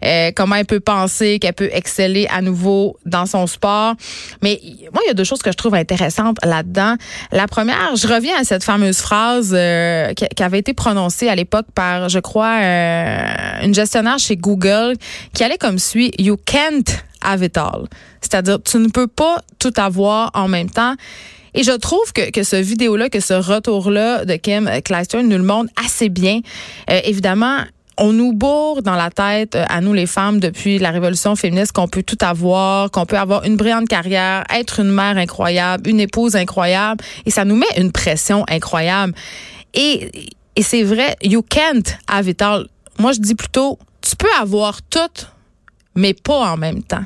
euh, 0.04 0.32
comment 0.36 0.56
elle 0.56 0.66
peut 0.66 0.82
penser 0.82 1.40
qu'elle 1.40 1.54
peut 1.54 1.70
exceller 1.72 2.28
à 2.30 2.42
nouveau 2.42 2.98
dans 3.06 3.26
son 3.26 3.48
sport. 3.48 3.96
Mais 4.42 4.60
moi, 4.94 5.02
il 5.06 5.08
y 5.08 5.12
a 5.12 5.14
deux 5.14 5.24
choses 5.24 5.42
que 5.42 5.52
je 5.52 5.58
trouve 5.58 5.76
intéressantes 5.76 6.38
là-dedans. 6.44 6.96
La 7.32 7.48
première, 7.48 7.96
je 7.96 8.08
reviens 8.08 8.38
à 8.40 8.44
cette 8.44 8.64
fameuse 8.64 8.98
phrase 8.98 9.54
euh, 9.54 10.14
qui, 10.14 10.28
qui, 10.28 10.44
avait 10.44 10.60
été 10.60 10.74
prononcée 10.74 11.30
à 11.30 11.36
l'époque 11.36 11.68
par, 11.74 12.10
je 12.10 12.20
crois, 12.20 12.58
une 13.64 13.74
gestionnaire 13.74 14.20
chez 14.20 14.36
Google 14.36 14.96
qui 15.34 15.44
allait 15.44 15.58
comme 15.58 15.80
suit, 15.80 16.12
You 16.20 16.38
can't 16.46 17.04
have 17.24 17.44
it 17.44 17.58
all. 17.58 17.88
C'est-à-dire, 18.22 18.62
tu 18.64 18.78
ne 18.78 18.88
peux 18.88 19.08
pas 19.08 19.42
tout 19.60 19.74
avoir 19.78 20.32
en 20.34 20.48
même 20.48 20.70
temps. 20.70 20.96
Et 21.56 21.64
je 21.64 21.72
trouve 21.72 22.12
que, 22.14 22.32
que 22.32 22.44
ce 22.44 22.56
vidéo-là, 22.56 23.10
que 23.10 23.20
ce 23.20 23.34
retour-là 23.34 24.26
de 24.26 24.36
Kim 24.36 24.70
Kleister 24.84 25.22
nous 25.22 25.38
le 25.38 25.44
montre 25.44 25.72
assez 25.84 26.10
bien. 26.10 26.40
Euh, 26.90 27.00
évidemment, 27.04 27.60
on 27.98 28.12
nous 28.12 28.34
bourre 28.34 28.82
dans 28.82 28.96
la 28.96 29.12
tête, 29.12 29.56
euh, 29.56 29.66
à 29.70 29.82
nous 29.82 29.94
les 29.94 30.08
femmes, 30.08 30.40
depuis 30.40 30.80
la 30.80 30.90
révolution 30.92 31.36
féministe, 31.36 31.72
qu'on 31.72 31.88
peut 31.88 32.04
tout 32.04 32.18
avoir, 32.22 32.90
qu'on 32.90 33.06
peut 33.06 33.18
avoir 33.18 33.44
une 33.44 33.56
brillante 33.56 33.88
carrière, 33.88 34.44
être 34.54 34.80
une 34.80 34.90
mère 34.90 35.18
incroyable, 35.18 35.90
une 35.90 36.00
épouse 36.00 36.36
incroyable, 36.36 37.04
et 37.26 37.32
ça 37.32 37.46
nous 37.46 37.56
met 37.56 37.68
une 37.78 37.92
pression 37.92 38.44
incroyable. 38.50 39.14
Et, 39.74 40.10
et 40.56 40.64
c'est 40.64 40.84
vrai, 40.84 41.16
you 41.22 41.44
can't 41.44 41.98
have 42.08 42.28
it 42.28 42.42
all. 42.42 42.68
Moi, 43.00 43.12
je 43.12 43.20
dis 43.20 43.36
plutôt, 43.36 43.78
tu 44.02 44.16
peux 44.16 44.28
avoir 44.40 44.82
tout, 44.84 45.00
mais 45.96 46.14
pas 46.14 46.52
en 46.52 46.58
même 46.58 46.84
temps. 46.84 47.06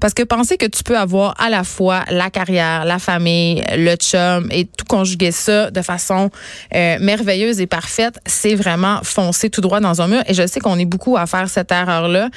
Parce 0.00 0.14
que 0.14 0.22
penser 0.22 0.56
que 0.56 0.66
tu 0.66 0.82
peux 0.82 0.96
avoir 0.96 1.34
à 1.38 1.50
la 1.50 1.62
fois 1.62 2.04
la 2.10 2.30
carrière, 2.30 2.86
la 2.86 2.98
famille, 2.98 3.62
le 3.76 3.94
chum 3.96 4.48
et 4.50 4.64
tout 4.64 4.86
conjuguer 4.88 5.30
ça 5.30 5.70
de 5.70 5.82
façon 5.82 6.30
euh, 6.74 6.96
merveilleuse 7.00 7.60
et 7.60 7.66
parfaite, 7.66 8.18
c'est 8.24 8.54
vraiment 8.54 9.00
foncer 9.02 9.50
tout 9.50 9.60
droit 9.60 9.78
dans 9.80 10.00
un 10.00 10.08
mur. 10.08 10.22
Et 10.26 10.32
je 10.32 10.46
sais 10.46 10.58
qu'on 10.58 10.78
est 10.78 10.86
beaucoup 10.86 11.18
à 11.18 11.26
faire 11.26 11.50
cette 11.50 11.70
erreur-là. 11.70 12.30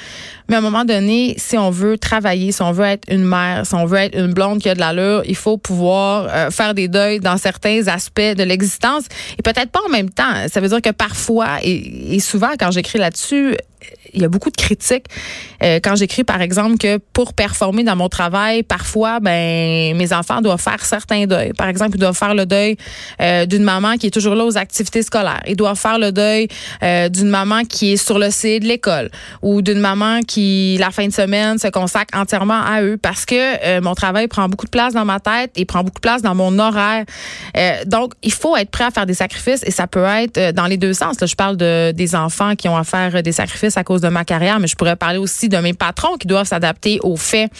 Mais 0.48 0.56
à 0.56 0.58
un 0.58 0.62
moment 0.62 0.84
donné, 0.84 1.34
si 1.38 1.56
on 1.56 1.70
veut 1.70 1.96
travailler, 1.96 2.52
si 2.52 2.60
on 2.60 2.72
veut 2.72 2.84
être 2.84 3.10
une 3.10 3.24
mère, 3.24 3.64
si 3.64 3.74
on 3.74 3.86
veut 3.86 3.98
être 3.98 4.18
une 4.18 4.34
blonde 4.34 4.60
qui 4.60 4.68
a 4.68 4.74
de 4.74 4.80
l'allure, 4.80 5.22
il 5.24 5.36
faut 5.36 5.56
pouvoir 5.56 6.28
euh, 6.28 6.50
faire 6.50 6.74
des 6.74 6.88
deuils 6.88 7.20
dans 7.20 7.38
certains 7.38 7.88
aspects 7.88 8.20
de 8.20 8.42
l'existence. 8.42 9.04
Et 9.38 9.42
peut-être 9.42 9.70
pas 9.70 9.80
en 9.86 9.90
même 9.90 10.10
temps. 10.10 10.48
Ça 10.52 10.60
veut 10.60 10.68
dire 10.68 10.82
que 10.82 10.90
parfois, 10.90 11.60
et, 11.62 12.14
et 12.14 12.20
souvent 12.20 12.50
quand 12.58 12.70
j'écris 12.70 12.98
là-dessus, 12.98 13.56
il 14.12 14.22
y 14.22 14.24
a 14.24 14.28
beaucoup 14.28 14.50
de 14.50 14.56
critiques 14.56 15.06
euh, 15.62 15.80
quand 15.82 15.96
j'écris 15.96 16.24
par 16.24 16.40
exemple 16.40 16.76
que 16.78 16.98
pour 17.12 17.32
performer 17.32 17.84
dans 17.84 17.96
mon 17.96 18.08
travail, 18.08 18.62
parfois 18.62 19.20
ben 19.20 19.96
mes 19.96 20.12
enfants 20.12 20.40
doivent 20.40 20.60
faire 20.60 20.84
certains 20.84 21.26
deuils. 21.26 21.52
Par 21.52 21.68
exemple, 21.68 21.92
ils 21.96 22.00
doivent 22.00 22.16
faire 22.16 22.34
le 22.34 22.46
deuil 22.46 22.76
euh, 23.20 23.46
d'une 23.46 23.62
maman 23.62 23.96
qui 23.96 24.08
est 24.08 24.10
toujours 24.10 24.34
là 24.34 24.44
aux 24.44 24.56
activités 24.56 25.02
scolaires. 25.02 25.42
Ils 25.46 25.56
doivent 25.56 25.78
faire 25.78 25.98
le 25.98 26.12
deuil 26.12 26.48
euh, 26.82 27.08
d'une 27.08 27.28
maman 27.28 27.64
qui 27.64 27.92
est 27.92 27.96
sur 27.96 28.18
le 28.18 28.30
site 28.30 28.62
de 28.62 28.68
l'école 28.68 29.10
ou 29.42 29.62
d'une 29.62 29.80
maman 29.80 30.20
qui 30.22 30.76
la 30.78 30.90
fin 30.90 31.06
de 31.06 31.12
semaine 31.12 31.58
se 31.58 31.68
consacre 31.68 32.18
entièrement 32.18 32.60
à 32.62 32.82
eux 32.82 32.98
parce 33.00 33.24
que 33.24 33.80
mon 33.80 33.94
travail 33.94 34.28
prend 34.28 34.48
beaucoup 34.48 34.66
de 34.66 34.70
place 34.70 34.94
dans 34.94 35.04
ma 35.04 35.20
tête 35.20 35.52
et 35.56 35.64
prend 35.64 35.82
beaucoup 35.82 35.98
de 35.98 36.00
place 36.00 36.22
dans 36.22 36.34
mon 36.34 36.58
horaire. 36.58 37.04
donc 37.86 38.12
il 38.22 38.32
faut 38.32 38.56
être 38.56 38.70
prêt 38.70 38.84
à 38.84 38.90
faire 38.90 39.06
des 39.06 39.14
sacrifices 39.14 39.62
et 39.64 39.70
ça 39.70 39.86
peut 39.86 40.04
être 40.04 40.52
dans 40.52 40.66
les 40.66 40.76
deux 40.76 40.92
sens. 40.92 41.20
Là, 41.20 41.26
je 41.26 41.34
parle 41.34 41.56
de 41.56 41.92
des 41.92 42.14
enfants 42.14 42.54
qui 42.54 42.68
ont 42.68 42.76
à 42.76 42.84
faire 42.84 43.22
des 43.22 43.32
sacrifices 43.32 43.73
à 43.76 43.84
cause 43.84 44.00
de 44.00 44.08
ma 44.08 44.24
carrière, 44.24 44.60
mais 44.60 44.66
je 44.66 44.76
pourrais 44.76 44.96
parler 44.96 45.18
aussi 45.18 45.48
de 45.48 45.56
mes 45.58 45.74
patrons 45.74 46.16
qui 46.16 46.26
doivent 46.26 46.46
s'adapter 46.46 46.98
au 47.02 47.16
fait 47.16 47.50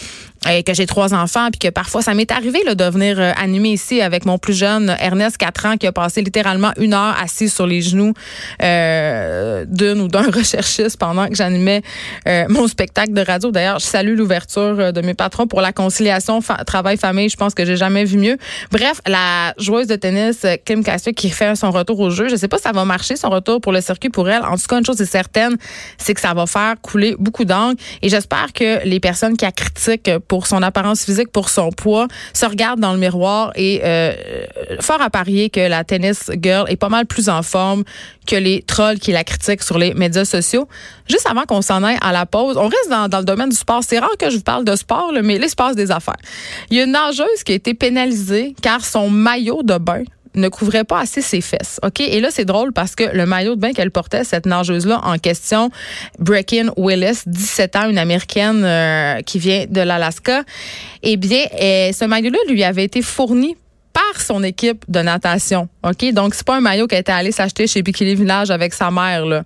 euh, 0.47 0.61
que 0.61 0.73
j'ai 0.73 0.85
trois 0.85 1.13
enfants 1.13 1.49
puis 1.51 1.59
que 1.59 1.69
parfois 1.69 2.01
ça 2.01 2.13
m'est 2.13 2.31
arrivé 2.31 2.61
là, 2.65 2.75
de 2.75 2.83
venir 2.85 3.19
euh, 3.19 3.31
animer 3.37 3.69
ici 3.69 4.01
avec 4.01 4.25
mon 4.25 4.37
plus 4.37 4.53
jeune 4.53 4.95
Ernest 4.99 5.37
4 5.37 5.65
ans 5.65 5.77
qui 5.77 5.87
a 5.87 5.91
passé 5.91 6.21
littéralement 6.21 6.71
une 6.77 6.93
heure 6.93 7.15
assis 7.21 7.49
sur 7.49 7.67
les 7.67 7.81
genoux 7.81 8.13
euh, 8.61 9.65
d'une 9.67 10.01
ou 10.01 10.07
d'un 10.07 10.29
recherchiste 10.31 10.97
pendant 10.97 11.27
que 11.27 11.35
j'animais 11.35 11.81
euh, 12.27 12.45
mon 12.49 12.67
spectacle 12.67 13.13
de 13.13 13.21
radio. 13.21 13.51
D'ailleurs, 13.51 13.79
je 13.79 13.85
salue 13.85 14.15
l'ouverture 14.17 14.93
de 14.93 15.01
mes 15.01 15.13
patrons 15.13 15.47
pour 15.47 15.61
la 15.61 15.71
conciliation 15.71 16.39
travail-famille. 16.65 17.29
Je 17.29 17.37
pense 17.37 17.53
que 17.53 17.65
j'ai 17.65 17.77
jamais 17.77 18.05
vu 18.05 18.17
mieux. 18.17 18.37
Bref, 18.71 19.01
la 19.07 19.53
joueuse 19.57 19.87
de 19.87 19.95
tennis 19.95 20.45
Kim 20.65 20.83
Cassius 20.83 21.15
qui 21.15 21.29
fait 21.29 21.55
son 21.55 21.71
retour 21.71 21.99
au 21.99 22.09
jeu. 22.09 22.27
Je 22.29 22.35
sais 22.35 22.47
pas 22.47 22.57
si 22.57 22.63
ça 22.63 22.71
va 22.71 22.85
marcher 22.85 23.15
son 23.15 23.29
retour 23.29 23.61
pour 23.61 23.71
le 23.71 23.81
circuit 23.81 24.09
pour 24.09 24.29
elle. 24.29 24.43
En 24.43 24.57
tout 24.57 24.67
cas, 24.67 24.79
une 24.79 24.85
chose 24.85 25.01
est 25.01 25.05
certaine, 25.05 25.57
c'est 25.97 26.13
que 26.13 26.21
ça 26.21 26.33
va 26.33 26.45
faire 26.45 26.75
couler 26.81 27.15
beaucoup 27.19 27.45
d'encre 27.45 27.81
et 28.01 28.09
j'espère 28.09 28.53
que 28.53 28.85
les 28.85 28.99
personnes 28.99 29.37
qui 29.37 29.45
la 29.45 29.51
critiquent 29.51 30.11
son 30.43 30.61
apparence 30.61 31.05
physique, 31.05 31.31
pour 31.31 31.49
son 31.49 31.71
poids, 31.71 32.07
se 32.33 32.45
regardent 32.45 32.79
dans 32.79 32.93
le 32.93 32.99
miroir 32.99 33.51
et 33.55 33.81
euh, 33.83 34.13
fort 34.81 35.01
à 35.01 35.09
parier 35.09 35.49
que 35.49 35.59
la 35.59 35.83
tennis 35.83 36.29
girl 36.41 36.65
est 36.69 36.75
pas 36.75 36.89
mal 36.89 37.05
plus 37.05 37.29
en 37.29 37.43
forme 37.43 37.83
que 38.25 38.35
les 38.35 38.61
trolls 38.63 38.99
qui 38.99 39.11
la 39.11 39.23
critiquent 39.23 39.63
sur 39.63 39.77
les 39.77 39.93
médias 39.93 40.25
sociaux. 40.25 40.67
Juste 41.09 41.27
avant 41.29 41.43
qu'on 41.43 41.61
s'en 41.61 41.83
aille 41.83 41.97
à 42.01 42.11
la 42.11 42.25
pause, 42.25 42.57
on 42.57 42.67
reste 42.67 42.89
dans, 42.89 43.19
le 43.19 43.23
domaine 43.23 43.49
du 43.49 43.55
sport. 43.55 43.81
C'est 43.87 43.99
rare 43.99 44.17
que 44.19 44.29
je 44.29 44.37
vous 44.37 44.43
parle 44.43 44.65
de 44.65 44.75
sport, 44.75 45.11
mais 45.23 45.37
l'espace 45.37 45.75
des 45.75 45.91
affaires. 45.91 46.17
Il 46.69 46.77
y 46.77 46.81
a 46.81 46.83
une 46.83 46.91
nageuse 46.91 47.43
qui 47.45 47.51
a 47.51 47.55
été 47.55 47.73
pénalisée 47.73 48.55
car 48.61 48.83
son 48.83 49.09
maillot 49.09 49.61
de 49.63 49.77
bain 49.77 50.03
ne 50.35 50.49
couvrait 50.49 50.83
pas 50.83 50.99
assez 50.99 51.21
ses 51.21 51.41
fesses. 51.41 51.79
OK? 51.83 51.99
Et 51.99 52.19
là, 52.19 52.29
c'est 52.31 52.45
drôle 52.45 52.73
parce 52.73 52.95
que 52.95 53.03
le 53.15 53.25
maillot 53.25 53.55
de 53.55 53.61
bain 53.61 53.73
qu'elle 53.73 53.91
portait, 53.91 54.23
cette 54.23 54.45
nageuse-là 54.45 55.01
en 55.03 55.17
question, 55.17 55.69
Brecken 56.19 56.71
Willis, 56.77 57.21
17 57.25 57.75
ans, 57.75 57.89
une 57.89 57.97
américaine 57.97 58.63
euh, 58.63 59.21
qui 59.21 59.39
vient 59.39 59.65
de 59.69 59.81
l'Alaska, 59.81 60.43
eh 61.03 61.17
bien, 61.17 61.45
euh, 61.61 61.91
ce 61.91 62.05
maillot-là 62.05 62.39
lui 62.49 62.63
avait 62.63 62.83
été 62.83 63.01
fourni 63.01 63.55
son 64.21 64.43
équipe 64.43 64.85
de 64.87 64.99
natation. 64.99 65.69
OK? 65.83 66.11
Donc, 66.13 66.33
c'est 66.33 66.45
pas 66.45 66.55
un 66.55 66.61
maillot 66.61 66.87
qu'elle 66.87 66.99
était 66.99 67.11
allée 67.11 67.31
s'acheter 67.31 67.67
chez 67.67 67.81
Bikini 67.81 68.15
Village 68.15 68.51
avec 68.51 68.73
sa 68.73 68.91
mère. 68.91 69.43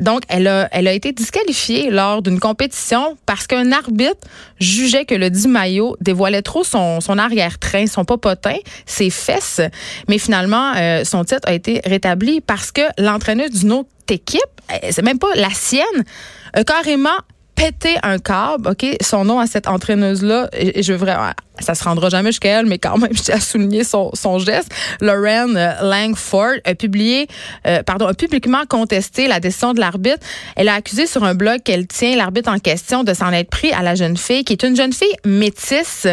Donc, 0.00 0.22
elle 0.28 0.46
a, 0.46 0.92
été 0.92 1.12
disqualifiée 1.12 1.90
lors 1.90 2.22
d'une 2.22 2.40
compétition 2.40 3.16
parce 3.26 3.46
qu'un 3.46 3.72
arbitre 3.72 4.20
jugeait 4.60 5.04
que 5.04 5.14
le 5.14 5.30
dit 5.30 5.48
maillot 5.48 5.96
dévoilait 6.00 6.42
trop 6.42 6.64
son, 6.64 7.00
son 7.00 7.18
arrière-train, 7.18 7.86
son 7.86 8.04
popotin, 8.04 8.56
ses 8.86 9.10
fesses. 9.10 9.60
Mais 10.08 10.18
finalement, 10.18 10.72
euh, 10.76 11.04
son 11.04 11.24
titre 11.24 11.48
a 11.48 11.52
été 11.52 11.80
rétabli 11.84 12.40
parce 12.40 12.72
que 12.72 12.82
l'entraîneur 12.98 13.50
d'une 13.50 13.72
autre 13.72 13.88
équipe, 14.08 14.40
euh, 14.72 14.88
c'est 14.90 15.02
même 15.02 15.18
pas 15.18 15.34
la 15.34 15.50
sienne, 15.50 16.04
a 16.54 16.64
carrément 16.64 17.18
pété 17.56 17.96
un 18.02 18.18
câble, 18.18 18.68
OK? 18.68 18.86
Son 19.00 19.24
nom 19.24 19.40
à 19.40 19.46
cette 19.46 19.66
entraîneuse-là, 19.66 20.48
et, 20.52 20.82
je 20.82 20.92
veux 20.92 20.98
vraiment, 20.98 21.32
ça 21.58 21.74
se 21.74 21.82
rendra 21.82 22.10
jamais 22.10 22.28
jusqu'à 22.28 22.60
elle, 22.60 22.66
mais 22.66 22.78
quand 22.78 22.98
même, 22.98 23.12
tiens 23.14 23.36
à 23.36 23.40
souligner 23.40 23.82
son, 23.82 24.10
son 24.14 24.38
geste. 24.38 24.70
Lauren 25.00 25.56
euh, 25.56 25.72
Langford 25.82 26.58
a 26.64 26.74
publié, 26.74 27.26
euh, 27.66 27.82
pardon, 27.82 28.06
a 28.06 28.14
publiquement 28.14 28.64
contesté 28.68 29.26
la 29.26 29.40
décision 29.40 29.72
de 29.72 29.80
l'arbitre. 29.80 30.24
Elle 30.54 30.68
a 30.68 30.74
accusé 30.74 31.06
sur 31.06 31.24
un 31.24 31.34
blog 31.34 31.62
qu'elle 31.62 31.86
tient 31.86 32.14
l'arbitre 32.14 32.50
en 32.50 32.58
question 32.58 33.02
de 33.02 33.14
s'en 33.14 33.32
être 33.32 33.50
pris 33.50 33.72
à 33.72 33.82
la 33.82 33.94
jeune 33.94 34.16
fille, 34.16 34.44
qui 34.44 34.52
est 34.52 34.62
une 34.62 34.76
jeune 34.76 34.92
fille 34.92 35.16
métisse. 35.24 36.06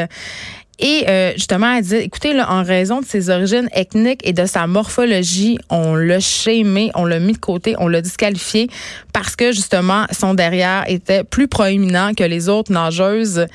Et 0.80 1.06
euh, 1.08 1.34
justement, 1.36 1.76
elle 1.76 1.84
dit, 1.84 1.96
écoutez, 1.96 2.34
là, 2.34 2.52
en 2.52 2.64
raison 2.64 3.02
de 3.02 3.06
ses 3.06 3.30
origines 3.30 3.70
ethniques 3.74 4.22
et 4.28 4.34
de 4.34 4.46
sa 4.46 4.66
morphologie, 4.66 5.60
on 5.70 5.96
l'a 5.96 6.20
chémé, 6.20 6.92
on 6.96 7.06
l'a 7.06 7.20
mis 7.20 7.34
de 7.34 7.38
côté, 7.38 7.76
on 7.78 7.88
l'a 7.88 8.02
disqualifié 8.02 8.70
parce 9.14 9.36
que 9.36 9.52
justement, 9.52 10.06
son 10.12 10.34
derrière 10.34 10.84
était 10.88 11.24
plus 11.24 11.48
proéminent 11.48 12.14
que 12.14 12.24
les 12.24 12.50
autres 12.50 12.72
nageuses. 12.72 13.46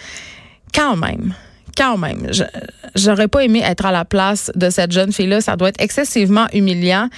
Quand 0.72 0.96
même 0.96 1.34
quand 1.76 1.96
même, 1.96 2.26
j'aurais 2.96 3.28
pas 3.28 3.44
aimé 3.44 3.62
être 3.64 3.86
à 3.86 3.92
la 3.92 4.04
place 4.04 4.50
de 4.56 4.68
cette 4.68 4.90
jeune 4.90 5.12
fille-là. 5.12 5.40
Ça 5.40 5.54
doit 5.54 5.68
être 5.68 5.80
excessivement 5.80 6.46
humiliant. 6.52 7.08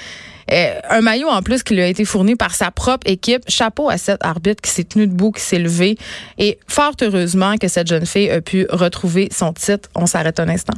Euh, 0.52 0.80
un 0.88 1.00
maillot 1.00 1.28
en 1.28 1.42
plus 1.42 1.62
qui 1.62 1.74
lui 1.74 1.82
a 1.82 1.86
été 1.86 2.04
fourni 2.04 2.36
par 2.36 2.54
sa 2.54 2.70
propre 2.70 3.08
équipe. 3.08 3.42
Chapeau 3.48 3.88
à 3.88 3.98
cet 3.98 4.24
arbitre 4.24 4.60
qui 4.62 4.70
s'est 4.70 4.84
tenu 4.84 5.06
debout, 5.06 5.32
qui 5.32 5.42
s'est 5.42 5.58
levé. 5.58 5.96
Et 6.38 6.58
fort 6.66 6.94
heureusement 7.02 7.56
que 7.56 7.68
cette 7.68 7.86
jeune 7.86 8.06
fille 8.06 8.30
a 8.30 8.40
pu 8.40 8.66
retrouver 8.70 9.28
son 9.30 9.52
titre. 9.52 9.88
On 9.94 10.06
s'arrête 10.06 10.40
un 10.40 10.48
instant. 10.48 10.74